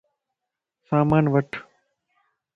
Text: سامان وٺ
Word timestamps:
سامان 0.87 1.25
وٺ 1.33 1.49